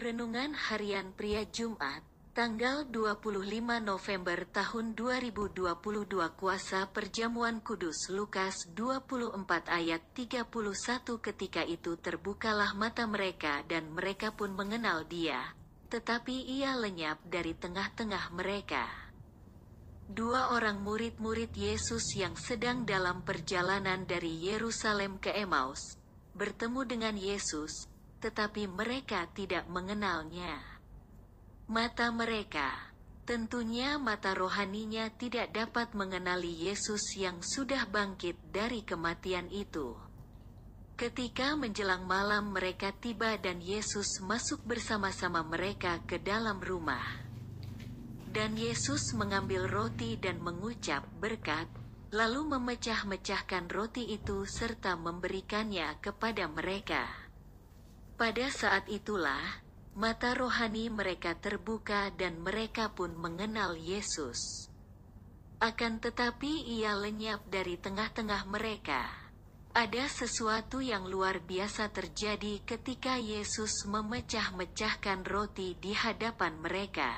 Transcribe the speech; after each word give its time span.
Renungan 0.00 0.56
Harian 0.56 1.12
Pria 1.12 1.44
Jumat, 1.44 2.00
tanggal 2.32 2.88
25 2.88 3.36
November 3.84 4.48
tahun 4.48 4.96
2022 4.96 5.60
Kuasa 6.40 6.88
Perjamuan 6.88 7.60
Kudus 7.60 8.08
Lukas 8.08 8.64
24 8.72 9.36
ayat 9.68 10.00
31 10.16 10.48
Ketika 11.20 11.60
itu 11.68 12.00
terbukalah 12.00 12.72
mata 12.72 13.04
mereka 13.04 13.60
dan 13.68 13.92
mereka 13.92 14.32
pun 14.32 14.56
mengenal 14.56 15.04
dia, 15.04 15.52
tetapi 15.92 16.48
ia 16.48 16.72
lenyap 16.80 17.20
dari 17.28 17.52
tengah-tengah 17.52 18.32
mereka. 18.32 18.88
Dua 20.08 20.56
orang 20.56 20.80
murid-murid 20.80 21.52
Yesus 21.52 22.16
yang 22.16 22.40
sedang 22.40 22.88
dalam 22.88 23.20
perjalanan 23.20 24.08
dari 24.08 24.48
Yerusalem 24.48 25.20
ke 25.20 25.28
Emmaus, 25.36 26.00
bertemu 26.32 26.88
dengan 26.88 27.20
Yesus, 27.20 27.84
tetapi 28.20 28.68
mereka 28.68 29.26
tidak 29.32 29.64
mengenalnya. 29.72 30.60
Mata 31.66 32.12
mereka, 32.12 32.92
tentunya 33.24 33.96
mata 33.96 34.36
rohaninya 34.36 35.08
tidak 35.16 35.56
dapat 35.56 35.96
mengenali 35.96 36.68
Yesus 36.68 37.16
yang 37.16 37.40
sudah 37.40 37.88
bangkit 37.88 38.36
dari 38.52 38.84
kematian 38.84 39.48
itu. 39.48 39.96
Ketika 41.00 41.56
menjelang 41.56 42.04
malam 42.04 42.52
mereka 42.52 42.92
tiba 42.92 43.40
dan 43.40 43.64
Yesus 43.64 44.20
masuk 44.20 44.60
bersama-sama 44.68 45.40
mereka 45.40 45.96
ke 46.04 46.20
dalam 46.20 46.60
rumah. 46.60 47.24
Dan 48.30 48.54
Yesus 48.54 49.16
mengambil 49.16 49.66
roti 49.66 50.20
dan 50.20 50.38
mengucap 50.44 51.02
berkat, 51.18 51.66
lalu 52.10 52.46
memecah-mecahkan 52.50 53.70
roti 53.70 54.10
itu 54.10 54.42
serta 54.42 54.98
memberikannya 54.98 55.98
kepada 56.02 56.46
mereka. 56.50 57.19
Pada 58.20 58.52
saat 58.52 58.84
itulah, 58.92 59.64
mata 59.96 60.36
rohani 60.36 60.92
mereka 60.92 61.32
terbuka 61.32 62.12
dan 62.12 62.36
mereka 62.44 62.92
pun 62.92 63.16
mengenal 63.16 63.80
Yesus. 63.80 64.68
Akan 65.56 66.04
tetapi 66.04 66.68
ia 66.68 66.92
lenyap 67.00 67.48
dari 67.48 67.80
tengah-tengah 67.80 68.44
mereka. 68.44 69.08
Ada 69.72 70.04
sesuatu 70.12 70.84
yang 70.84 71.08
luar 71.08 71.40
biasa 71.40 71.88
terjadi 71.96 72.60
ketika 72.68 73.16
Yesus 73.16 73.88
memecah-mecahkan 73.88 75.24
roti 75.24 75.80
di 75.80 75.96
hadapan 75.96 76.60
mereka. 76.60 77.16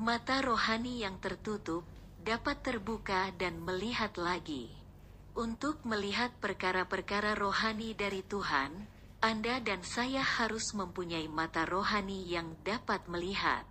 Mata 0.00 0.40
rohani 0.40 1.04
yang 1.04 1.20
tertutup 1.20 1.84
dapat 2.16 2.64
terbuka 2.64 3.28
dan 3.36 3.60
melihat 3.60 4.16
lagi. 4.16 4.72
Untuk 5.36 5.84
melihat 5.84 6.32
perkara-perkara 6.40 7.36
rohani 7.36 7.92
dari 7.92 8.24
Tuhan, 8.24 8.91
Anda 9.22 9.62
dan 9.62 9.86
saya 9.86 10.18
harus 10.18 10.74
mempunyai 10.74 11.30
mata 11.30 11.62
rohani 11.62 12.26
yang 12.26 12.58
dapat 12.66 13.06
melihat. 13.06 13.62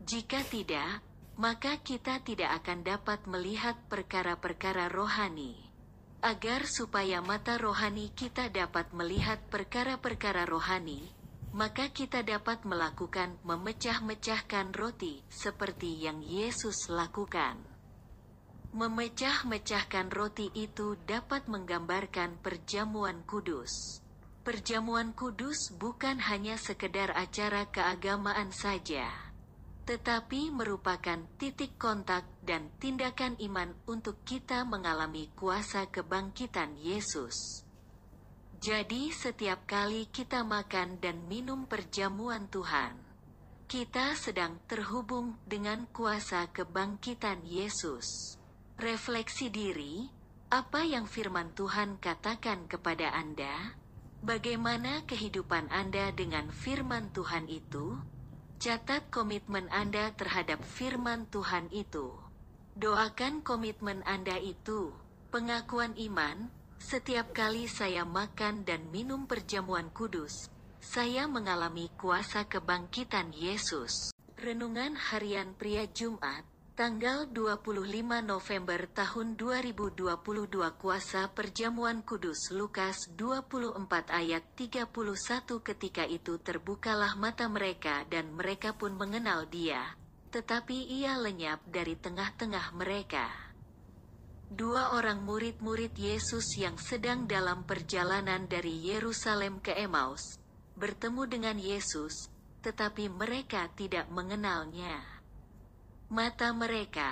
Jika 0.00 0.40
tidak, 0.48 1.04
maka 1.36 1.76
kita 1.84 2.24
tidak 2.24 2.64
akan 2.64 2.80
dapat 2.80 3.28
melihat 3.28 3.76
perkara-perkara 3.92 4.88
rohani. 4.88 5.52
Agar 6.24 6.64
supaya 6.64 7.20
mata 7.20 7.60
rohani 7.60 8.08
kita 8.16 8.48
dapat 8.48 8.88
melihat 8.96 9.36
perkara-perkara 9.52 10.48
rohani, 10.48 11.12
maka 11.52 11.92
kita 11.92 12.24
dapat 12.24 12.64
melakukan 12.64 13.36
memecah-mecahkan 13.44 14.72
roti 14.72 15.20
seperti 15.28 16.08
yang 16.08 16.24
Yesus 16.24 16.88
lakukan. 16.88 17.60
Memecah-mecahkan 18.72 20.08
roti 20.08 20.48
itu 20.56 20.96
dapat 21.04 21.52
menggambarkan 21.52 22.40
perjamuan 22.40 23.20
kudus. 23.28 24.03
Perjamuan 24.44 25.16
kudus 25.16 25.72
bukan 25.72 26.20
hanya 26.20 26.60
sekedar 26.60 27.16
acara 27.16 27.64
keagamaan 27.72 28.52
saja, 28.52 29.08
tetapi 29.88 30.52
merupakan 30.52 31.16
titik 31.40 31.80
kontak 31.80 32.28
dan 32.44 32.68
tindakan 32.76 33.40
iman 33.40 33.72
untuk 33.88 34.20
kita 34.28 34.68
mengalami 34.68 35.32
kuasa 35.32 35.88
kebangkitan 35.88 36.76
Yesus. 36.76 37.64
Jadi 38.60 39.08
setiap 39.16 39.64
kali 39.64 40.12
kita 40.12 40.44
makan 40.44 41.00
dan 41.00 41.24
minum 41.24 41.64
perjamuan 41.64 42.44
Tuhan, 42.52 43.00
kita 43.64 44.12
sedang 44.12 44.60
terhubung 44.68 45.40
dengan 45.48 45.88
kuasa 45.88 46.52
kebangkitan 46.52 47.48
Yesus. 47.48 48.36
Refleksi 48.76 49.48
diri, 49.48 50.04
apa 50.52 50.84
yang 50.84 51.08
firman 51.08 51.56
Tuhan 51.56 51.96
katakan 51.96 52.68
kepada 52.68 53.08
Anda? 53.08 53.83
Bagaimana 54.24 55.04
kehidupan 55.04 55.68
Anda 55.68 56.08
dengan 56.08 56.48
firman 56.48 57.12
Tuhan 57.12 57.44
itu? 57.44 58.00
Catat 58.56 59.12
komitmen 59.12 59.68
Anda 59.68 60.16
terhadap 60.16 60.64
firman 60.64 61.28
Tuhan 61.28 61.68
itu. 61.68 62.08
Doakan 62.72 63.44
komitmen 63.44 64.00
Anda 64.08 64.40
itu, 64.40 64.96
pengakuan 65.28 65.92
iman, 66.08 66.48
setiap 66.80 67.36
kali 67.36 67.68
saya 67.68 68.08
makan 68.08 68.64
dan 68.64 68.88
minum 68.88 69.28
perjamuan 69.28 69.92
kudus, 69.92 70.48
saya 70.80 71.28
mengalami 71.28 71.92
kuasa 72.00 72.48
kebangkitan 72.48 73.28
Yesus. 73.36 74.08
Renungan 74.40 74.96
Harian 74.96 75.52
Pria 75.52 75.84
Jumat, 75.92 76.48
tanggal 76.74 77.30
25 77.30 77.70
November 78.26 78.90
tahun 78.90 79.38
2022 79.38 80.10
Kuasa 80.74 81.30
Perjamuan 81.30 82.02
Kudus 82.02 82.50
Lukas 82.50 83.14
24 83.14 84.10
ayat 84.10 84.42
31 84.58 84.90
Ketika 85.62 86.02
itu 86.02 86.34
terbukalah 86.42 87.14
mata 87.14 87.46
mereka 87.46 88.02
dan 88.10 88.34
mereka 88.34 88.74
pun 88.74 88.90
mengenal 88.98 89.46
dia, 89.46 89.94
tetapi 90.34 90.74
ia 90.90 91.14
lenyap 91.14 91.62
dari 91.70 91.94
tengah-tengah 91.94 92.74
mereka. 92.74 93.30
Dua 94.50 94.98
orang 94.98 95.22
murid-murid 95.22 95.94
Yesus 95.94 96.58
yang 96.58 96.74
sedang 96.82 97.30
dalam 97.30 97.62
perjalanan 97.62 98.50
dari 98.50 98.82
Yerusalem 98.82 99.62
ke 99.62 99.78
Emmaus 99.78 100.42
bertemu 100.74 101.22
dengan 101.30 101.54
Yesus, 101.54 102.34
tetapi 102.66 103.06
mereka 103.14 103.70
tidak 103.78 104.10
mengenalnya. 104.10 105.13
Mata 106.14 106.54
mereka, 106.54 107.10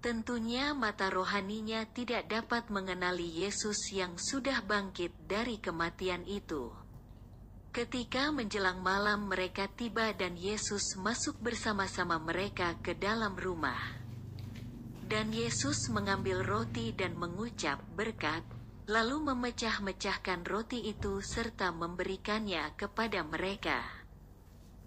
tentunya 0.00 0.72
mata 0.72 1.12
rohaninya 1.12 1.84
tidak 1.92 2.32
dapat 2.32 2.72
mengenali 2.72 3.44
Yesus 3.44 3.92
yang 3.92 4.16
sudah 4.16 4.64
bangkit 4.64 5.12
dari 5.28 5.60
kematian 5.60 6.24
itu. 6.24 6.72
Ketika 7.76 8.32
menjelang 8.32 8.80
malam 8.80 9.28
mereka 9.28 9.68
tiba 9.68 10.16
dan 10.16 10.32
Yesus 10.40 10.96
masuk 10.96 11.36
bersama-sama 11.44 12.16
mereka 12.16 12.72
ke 12.80 12.96
dalam 12.96 13.36
rumah. 13.36 14.00
Dan 15.04 15.28
Yesus 15.28 15.92
mengambil 15.92 16.40
roti 16.40 16.96
dan 16.96 17.20
mengucap 17.20 17.84
berkat, 18.00 18.48
lalu 18.88 19.28
memecah-mecahkan 19.28 20.48
roti 20.48 20.88
itu 20.88 21.20
serta 21.20 21.68
memberikannya 21.68 22.72
kepada 22.80 23.20
mereka. 23.28 23.84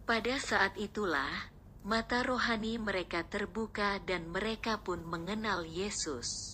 Pada 0.09 0.41
saat 0.41 0.73
itulah, 0.81 1.29
mata 1.81 2.21
rohani 2.21 2.77
mereka 2.77 3.25
terbuka 3.25 3.97
dan 4.05 4.29
mereka 4.29 4.77
pun 4.77 5.01
mengenal 5.01 5.65
Yesus. 5.65 6.53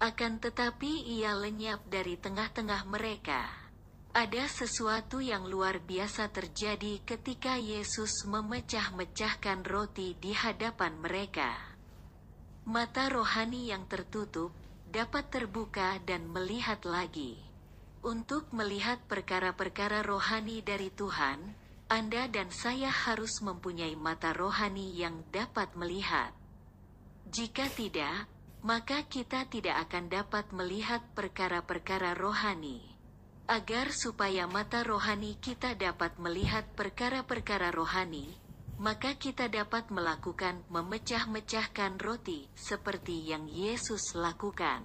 Akan 0.00 0.40
tetapi 0.40 1.04
ia 1.04 1.36
lenyap 1.36 1.84
dari 1.86 2.16
tengah-tengah 2.16 2.88
mereka. 2.88 3.46
Ada 4.12 4.44
sesuatu 4.44 5.24
yang 5.24 5.48
luar 5.48 5.80
biasa 5.80 6.28
terjadi 6.32 7.00
ketika 7.04 7.56
Yesus 7.56 8.28
memecah-mecahkan 8.28 9.64
roti 9.64 10.16
di 10.20 10.36
hadapan 10.36 11.00
mereka. 11.00 11.52
Mata 12.68 13.08
rohani 13.08 13.72
yang 13.72 13.88
tertutup 13.88 14.52
dapat 14.88 15.32
terbuka 15.32 15.96
dan 16.04 16.28
melihat 16.28 16.84
lagi. 16.84 17.40
Untuk 18.04 18.52
melihat 18.52 19.00
perkara-perkara 19.08 20.04
rohani 20.04 20.60
dari 20.60 20.92
Tuhan, 20.92 21.61
Anda 21.92 22.24
dan 22.24 22.48
saya 22.48 22.88
harus 22.88 23.44
mempunyai 23.44 24.00
mata 24.00 24.32
rohani 24.32 24.96
yang 24.96 25.28
dapat 25.28 25.76
melihat. 25.76 26.32
Jika 27.28 27.68
tidak, 27.68 28.32
maka 28.64 29.04
kita 29.04 29.44
tidak 29.44 29.76
akan 29.84 30.08
dapat 30.08 30.48
melihat 30.56 31.04
perkara-perkara 31.12 32.16
rohani. 32.16 32.80
Agar 33.44 33.92
supaya 33.92 34.48
mata 34.48 34.80
rohani 34.80 35.36
kita 35.36 35.76
dapat 35.76 36.16
melihat 36.16 36.64
perkara-perkara 36.72 37.68
rohani, 37.68 38.40
maka 38.80 39.12
kita 39.12 39.52
dapat 39.52 39.92
melakukan 39.92 40.64
memecah-mecahkan 40.72 42.00
roti 42.00 42.48
seperti 42.56 43.28
yang 43.28 43.44
Yesus 43.52 44.16
lakukan. 44.16 44.80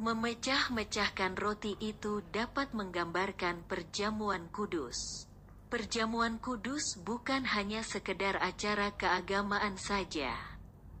Memecah-mecahkan 0.00 1.36
roti 1.36 1.76
itu 1.84 2.24
dapat 2.32 2.72
menggambarkan 2.72 3.68
perjamuan 3.68 4.48
kudus. 4.48 5.28
Perjamuan 5.72 6.36
kudus 6.36 7.00
bukan 7.00 7.48
hanya 7.48 7.80
sekedar 7.80 8.36
acara 8.44 8.92
keagamaan 8.92 9.80
saja, 9.80 10.36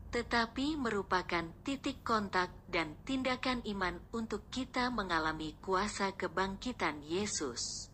tetapi 0.08 0.80
merupakan 0.80 1.44
titik 1.60 2.00
kontak 2.00 2.48
dan 2.72 2.96
tindakan 3.04 3.60
iman 3.68 4.00
untuk 4.16 4.48
kita 4.48 4.88
mengalami 4.88 5.52
kuasa 5.60 6.16
kebangkitan 6.16 7.04
Yesus. 7.04 7.92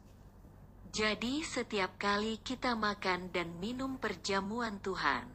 Jadi 0.95 1.43
setiap 1.43 1.99
kali 1.99 2.39
kita 2.47 2.79
makan 2.79 3.35
dan 3.35 3.59
minum 3.59 3.99
perjamuan 3.99 4.79
Tuhan, 4.79 5.27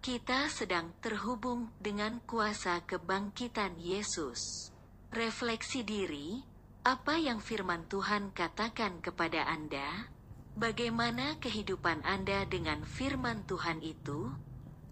kita 0.00 0.48
sedang 0.48 0.96
terhubung 1.04 1.68
dengan 1.76 2.24
kuasa 2.24 2.80
kebangkitan 2.88 3.76
Yesus. 3.76 4.72
Refleksi 5.12 5.84
diri, 5.84 6.40
apa 6.88 7.20
yang 7.20 7.36
firman 7.36 7.84
Tuhan 7.84 8.32
katakan 8.32 9.04
kepada 9.04 9.44
Anda? 9.44 10.19
Bagaimana 10.60 11.40
kehidupan 11.40 12.04
Anda 12.04 12.44
dengan 12.44 12.84
firman 12.84 13.48
Tuhan 13.48 13.80
itu? 13.80 14.28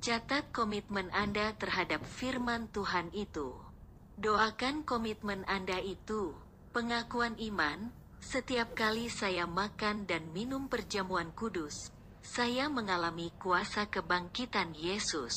Catat 0.01 0.49
komitmen 0.49 1.13
Anda 1.13 1.53
terhadap 1.61 2.09
firman 2.09 2.73
Tuhan 2.73 3.13
itu. 3.13 3.53
Doakan 4.17 4.89
komitmen 4.89 5.45
Anda 5.45 5.77
itu. 5.85 6.33
Pengakuan 6.73 7.37
iman, 7.53 7.93
setiap 8.17 8.73
kali 8.73 9.13
saya 9.13 9.45
makan 9.45 10.09
dan 10.09 10.33
minum 10.33 10.73
perjamuan 10.73 11.37
kudus, 11.37 11.93
saya 12.25 12.73
mengalami 12.73 13.29
kuasa 13.37 13.85
kebangkitan 13.93 14.73
Yesus. 14.73 15.37